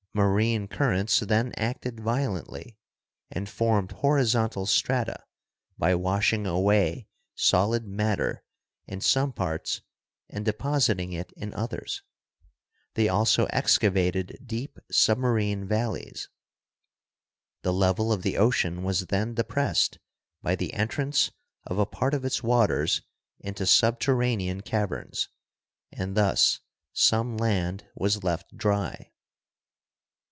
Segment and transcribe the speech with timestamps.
[0.13, 2.77] Marine currents then acted violently
[3.29, 5.23] and formed horizontal strata
[5.77, 8.43] by washing away solid matter
[8.87, 9.79] in some parts
[10.29, 12.03] and depositing it in others;
[12.95, 16.27] they also excavated deep submarine valleys.
[17.61, 19.97] The level of the ocean was then depressed
[20.41, 21.31] by the entrance
[21.65, 23.01] of a part of its waters
[23.39, 25.29] into subterranean caverns,
[25.89, 26.59] and thus
[26.91, 29.07] some land was left dry.